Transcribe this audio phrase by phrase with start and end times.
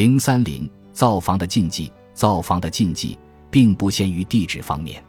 [0.00, 3.18] 零三零造房的禁忌，造房的禁忌
[3.50, 5.04] 并不限于地址方面，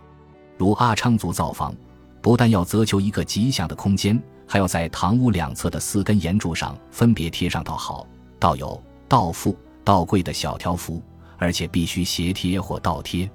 [0.57, 1.73] 如阿昌族造房，
[2.21, 8.05] 不但要择求一个吉祥的空间，还要在堂屋两侧的四根檐柱上分别贴上“道好
[8.37, 11.01] ”“道友”“道富”“道贵”的小条幅，
[11.37, 13.31] 而且必须斜贴或倒贴。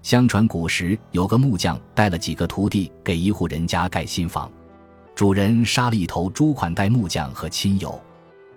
[0.00, 4.50] 相传古时有个木匠带了几个徒弟给一户人家盖新房，
[5.14, 8.00] 主人杀了一头猪款待木匠和亲友，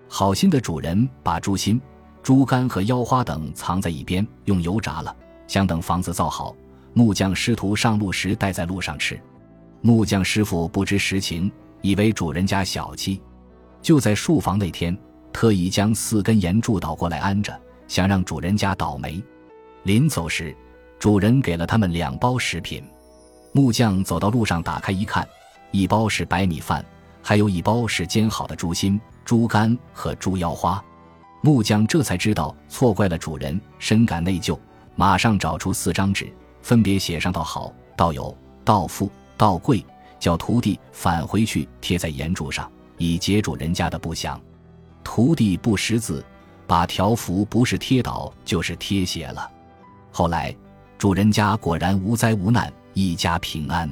[0.08, 1.82] 好心的主人把猪心。
[2.28, 5.16] 猪肝和腰花等藏在一边，用油炸了。
[5.48, 6.54] 想等房子造好，
[6.92, 9.18] 木匠师徒上路时带在路上吃。
[9.80, 11.50] 木匠师傅不知实情，
[11.82, 13.22] 以为主人家小气，
[13.82, 14.94] 就在树房那天
[15.32, 19.24] 特意将四根岩柱倒过来安着，想让主人家倒霉。
[19.84, 20.54] 临走时，
[21.00, 22.84] 主人给了他们两包食品。
[23.54, 25.26] 木匠走到路上，打开一看，
[25.72, 26.84] 一包是白米饭，
[27.22, 30.84] 还有一包是煎好的猪心、猪肝和猪腰花。
[31.42, 34.58] 木匠这才知道错怪了主人，深感内疚，
[34.96, 36.32] 马上找出四张纸，
[36.62, 39.86] 分别写上“道好”“道友”“道富”“道贵”，
[40.20, 44.40] 叫徒弟返回去贴在岩柱上，以解主人家的不祥。
[45.04, 46.26] 徒弟不识字，
[46.66, 49.50] 把条幅不是贴倒就是贴写了。
[50.12, 50.54] 后来
[50.98, 53.90] 主人家果然无灾无难，一家平安。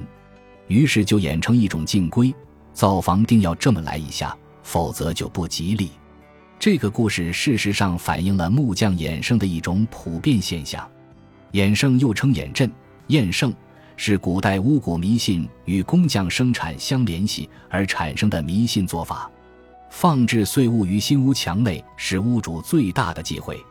[0.67, 2.33] 于是就演成一种禁规：
[2.73, 5.91] 造房定要这么来一下，否则就不吉利。
[6.57, 10.89] 这个故事事实上反映了木匠衍生的一种普遍现象。
[11.51, 12.69] 衍生又称衍阵、
[13.07, 13.53] 验圣，
[13.95, 19.29] 是古代巫蛊迷信与工匠生产相联系而产生的迷信做法。
[19.89, 23.63] 放置碎物于新屋墙内是屋主最大的忌讳。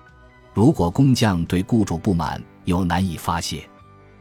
[0.55, 3.69] 如果工匠对雇主不满，又难以发泄，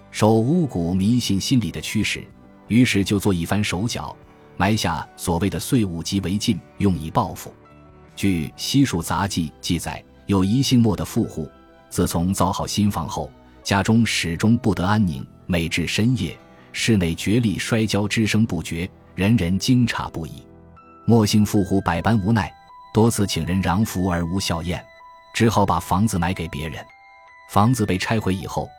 [0.10, 2.26] 受巫蛊迷信心理的驱使，
[2.68, 4.14] 于是就做一番手脚，
[4.58, 7.54] 埋下所谓的碎物及违禁，用以报复。
[8.16, 11.50] 据《西蜀杂记》记载，有一姓莫的富户，
[11.90, 13.32] 自从造好新房后，
[13.64, 15.26] 家中始终不得安宁。
[15.46, 16.38] 每至深夜，
[16.72, 20.44] 室内角力摔跤之声不绝，人人惊诧不已。
[21.06, 22.52] 莫姓富户百般无奈，
[22.94, 24.84] 多次请人攘福而无效验，
[25.34, 26.84] 只好把房子买给别人。
[27.50, 28.70] 房子被拆毁以后，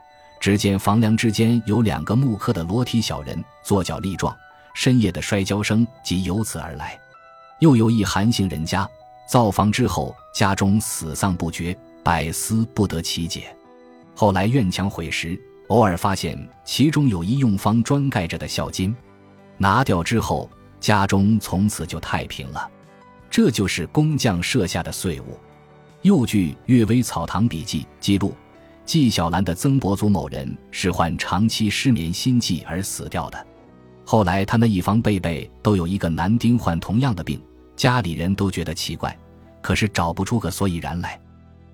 [0.41, 4.35] 只见房梁之间有两个木刻的裸体小人，坐脚立状，
[4.73, 6.99] 深夜的摔跤声即由此而来。
[7.61, 8.89] 又有一韩姓人家。
[9.27, 13.55] 造房之后，家中死丧不绝，百思不得其解。
[14.15, 18.95] 后来院墙毁时，偶尔发现其中有一用方砖盖着的孝金，
[19.57, 20.49] 拿掉之后，
[20.79, 22.71] 家中从此就太平了。
[23.31, 25.39] 这就是工匠设下的碎物。
[26.03, 28.35] 又据《阅微草堂笔记》记录，
[28.85, 33.47] 纪晓岚的曾伯祖某人是患长期失眠心悸而死掉的。
[34.05, 37.41] 后来他那一房辈辈都有一个男丁患同样的病。
[37.77, 39.17] 家里人都觉得奇怪，
[39.61, 41.21] 可是找不出个所以然来。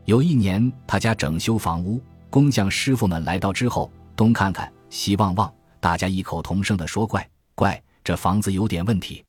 [0.06, 2.00] 有一年，他家整修房屋，
[2.31, 9.22] 工匠师傅们来到之后，东看看，西望望，大家异口同声地说：“怪怪，这房子有点问题。”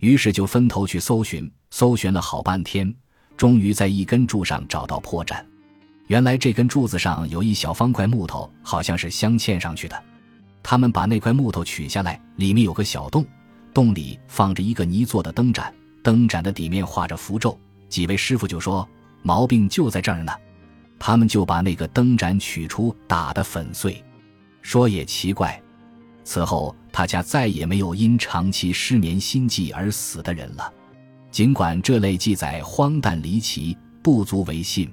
[0.00, 2.94] 于是就分头去搜寻，搜寻了好半天，
[3.36, 5.42] 终于在一根柱上找到破绽。
[6.08, 10.04] 原来这根柱子上有一小方块木头，好像是镶嵌上去的。
[10.62, 13.24] 他们把那块木头取下来，里面有个小洞，
[13.72, 15.72] 洞里放着一个泥做的灯盏。
[16.08, 17.60] 灯盏的底面画着符咒，
[17.90, 18.88] 几位师傅就说
[19.20, 20.32] 毛病就在这儿呢。
[20.98, 24.02] 他们就把那个灯盏取出，打得粉碎。
[24.62, 25.60] 说也奇怪，
[26.24, 30.72] 此后他家再也没有因长期失眠心悸而死的人了。
[31.30, 34.90] 尽管这类记载荒诞离奇，不足为信，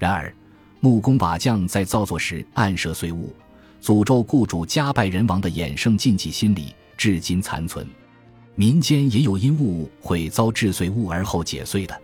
[0.00, 0.34] 然而
[0.80, 3.32] 木工瓦匠在造作时暗设碎物，
[3.80, 7.86] 诅咒雇主家败人亡的衍生禁忌心理，至今残存。
[8.60, 11.98] 民间也有因物会遭制碎物而后解碎的，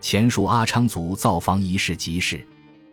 [0.00, 2.42] 前述阿昌族造房一事即是，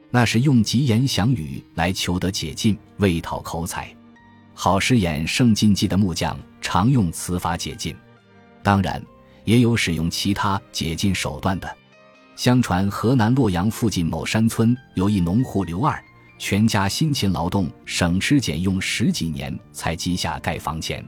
[0.10, 3.96] 那是用吉言祥语来求得解禁，为讨口彩。
[4.54, 7.96] 好饰演圣禁忌的木匠常用此法解禁，
[8.62, 9.02] 当然
[9.46, 11.78] 也有使用其他解禁手段的。
[12.36, 15.98] 相传河南洛阳附近某山村有一农户刘二，
[16.38, 21.02] 全家辛勤劳动，省吃俭用十几年才积下盖房钱。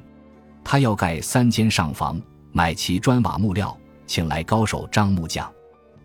[0.71, 2.21] 他要盖三间上房，
[2.51, 3.75] 买齐砖瓦木料，
[4.05, 5.51] 请来高手张木匠。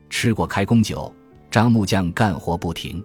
[0.09, 1.15] 吃过开工酒，
[1.51, 3.05] 张木匠干活不停。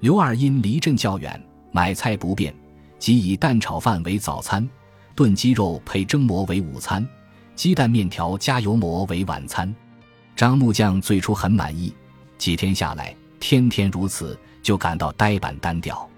[0.00, 1.40] 刘二因离镇较远，
[1.70, 2.52] 买菜不便，
[2.98, 4.68] 即以蛋炒饭为早餐，
[5.14, 7.08] 炖鸡肉配蒸馍为午餐，
[7.54, 9.72] 鸡蛋面条加油馍为晚餐。
[10.34, 11.94] 张木匠最初很满意，
[12.38, 16.10] 几天下来，天天如此，就感到呆板单调。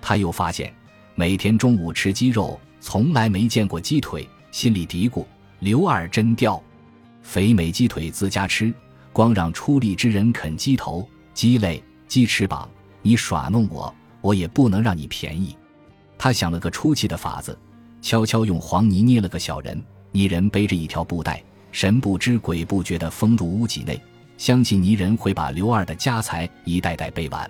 [0.00, 0.72] 他又发现，
[1.16, 2.60] 每天中午吃鸡肉。
[2.80, 5.24] 从来没见过鸡腿，心里嘀咕
[5.60, 6.60] ：“刘二真刁，
[7.22, 8.72] 肥美鸡腿自家吃，
[9.12, 12.68] 光让出力之人啃鸡头，鸡肋，鸡翅膀，
[13.02, 15.54] 你耍弄我，我也不能让你便宜。
[16.16, 17.56] 他想了个出气的法子，
[18.00, 19.80] 悄悄用黄泥捏了个小人，
[20.10, 21.42] 泥人背着一条布袋，
[21.72, 24.00] 神不知鬼不觉地封入屋脊内，
[24.38, 27.48] 相信泥人会把刘二的家财一袋袋背完。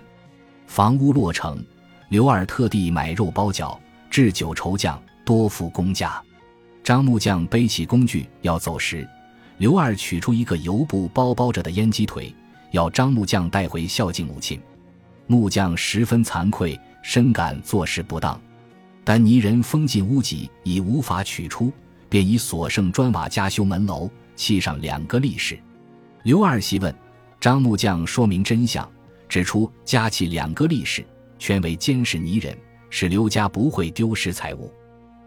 [0.67, 1.63] 房屋落成，
[2.09, 3.77] 刘二特地买肉包饺，
[4.09, 5.01] 置酒筹酱，
[5.31, 6.21] 多付工价。
[6.83, 9.07] 张木匠背起工具要走时，
[9.59, 12.35] 刘二取出一个油布包包着的烟鸡腿，
[12.71, 14.59] 要张木匠带回孝敬母亲。
[15.27, 18.37] 木匠十分惭愧，深感做事不当，
[19.05, 21.71] 但泥人封进屋脊已无法取出，
[22.09, 25.57] 便以所剩砖瓦加修门楼，砌上两个立式。
[26.23, 26.93] 刘二细问
[27.39, 28.85] 张木匠，说明真相，
[29.29, 31.05] 指出加砌两个立式，
[31.39, 32.53] 全为监视泥人，
[32.89, 34.69] 使刘家不会丢失财物。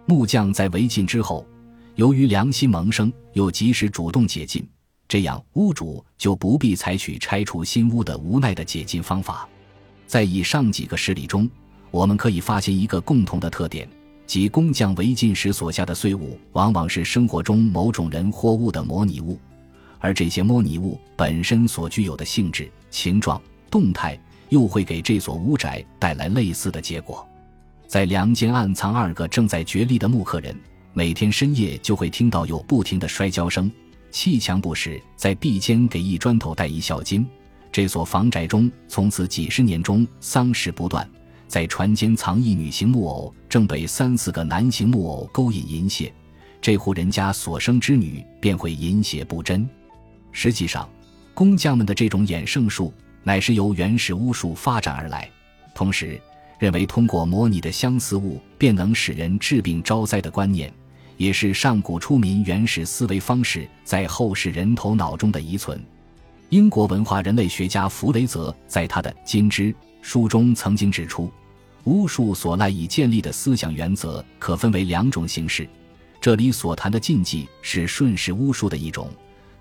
[0.07, 1.47] 木匠在违禁之后，
[1.95, 4.67] 由于良心萌生，又及时主动解禁，
[5.09, 9.49] 这样屋主就不必采取拆除新屋的无奈的解禁方法。
[10.07, 11.49] 在以上几个事例中，
[11.91, 13.89] 我们可以发现一个共同的特点，
[14.27, 19.39] 即工匠违禁时所下的碎物，往往是生活中某种人或物的模拟物，
[20.01, 23.41] 而这些模拟物本身所具有的性质、形状、
[23.71, 24.21] 动态，
[24.51, 27.27] 又会给这所屋宅带来类似的结果。
[27.87, 30.59] 在梁间暗藏二个正在角力的木刻人，
[30.93, 33.71] 每天深夜就会听到有不停的摔跤声。
[34.11, 37.27] 砌墙不时在壁间给一砖头带一孝金。
[37.73, 41.09] 这所房宅中从此几十年中丧事不断。
[41.47, 46.11] 在船间藏一女形木偶，正被三四个男形木偶勾引淫亵。
[46.61, 49.69] 这户人家所生之女便会淫邪不贞。
[50.33, 50.89] 实际上，
[51.33, 52.93] 工匠们的这种衍圣术
[53.23, 55.31] 乃是由原始巫术发展而来，
[55.75, 56.21] 同时。
[56.59, 60.73] 认为通过模拟的相似物便能使人治病招灾的观念，
[61.17, 65.83] 也是上古出民原始思维方式在后世人头脑中的遗存。
[66.51, 69.73] 英国文化人类学家弗雷泽在他的《金枝》
[70.03, 71.31] 书中曾经指出，
[71.85, 75.69] 巫术所赖以建立的思想原则可分为两种形式。
[76.21, 79.11] 这里所谈的禁忌是顺势巫术的一种，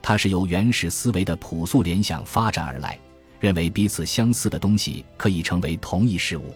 [0.01, 2.97] 它是由原始思维的朴素联想发展而来，
[3.39, 6.53] 认为彼此相似的东西可以成为同一事物。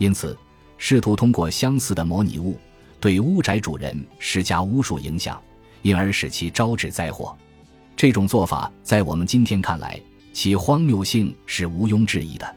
[0.00, 0.34] 因此，
[0.78, 2.58] 试图通过相似的模拟物
[2.98, 5.38] 对屋宅主人施加巫术影响，
[5.82, 7.36] 因而使其招致灾祸。
[7.94, 10.00] 这种做法在我们今天看来，
[10.32, 12.56] 其荒谬性是毋庸置疑的。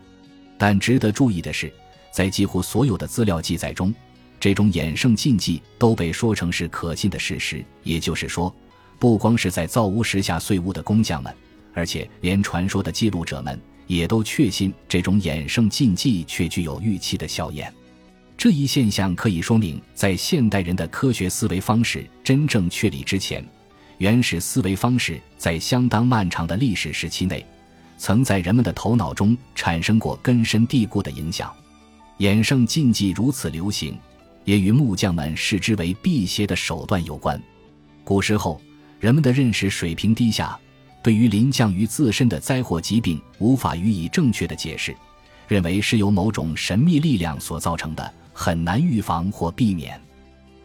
[0.58, 1.70] 但值得注意的是，
[2.14, 3.94] 在几乎所有的资料记载中，
[4.40, 7.62] 这种衍圣禁忌都被说成是可信的事实。
[7.84, 8.56] 也就是说，
[9.00, 11.36] 不光是在造屋时下碎屋的工匠们，
[11.74, 13.60] 而且连传说的记录者们。
[13.96, 17.74] 也都确信这种衍生禁忌却具有预期的效验。
[18.38, 23.46] 这一现象可以说明，在现代人的科学思维方式真正确立之前，
[24.00, 27.46] 原始思维方式在相当漫长的历史时期内，
[27.98, 31.54] 曾在人们的头脑中产生过根深蒂固的影响。
[32.20, 33.98] 衍生禁忌如此流行，
[34.44, 37.42] 也与木匠们视之为辟邪的手段有关。
[38.04, 38.60] 古时候，
[39.00, 40.60] 人们的认识水平低下。
[41.04, 44.96] 对于临降于自身的灾祸疾病，无法予以正确的解释，
[45.50, 50.00] 认为是由某种神秘力量所造成的，很难预防或避免。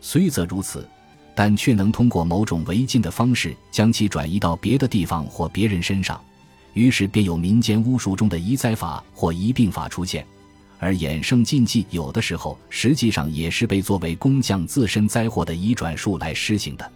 [0.00, 0.88] 虽则如此，
[1.35, 6.20] 但却能通过某种违禁的方式将其转移到别的地方或别人身上，
[6.73, 10.25] 于是便有民间巫术中的移灾法或移病法出现。
[10.79, 16.92] 而衍生禁忌有的时候实际上也是被作为工匠自身灾祸的移转术来施行的。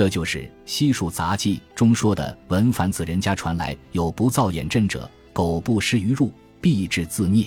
[0.00, 7.44] 这就是《西蜀杂记》中说的：“文凡子人家传来有不造眼阵者，苟不施于入，必致自灭。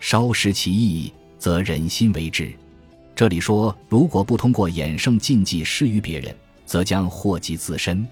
[0.00, 2.52] 稍失其意，则忍心为之。”
[3.14, 8.04] 这里说，如果不通过衍圣禁忌施于别人，则将祸及自身；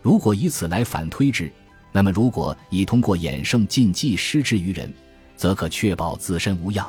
[0.00, 1.50] 如果以此来反推之，
[1.90, 4.94] 那么如果已通过衍圣禁忌施之于人，
[5.36, 6.88] 则可确保自身无恙，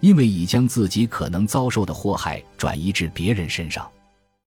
[0.00, 3.86] 因为已将自己可能遭受的祸害转移至别人身上。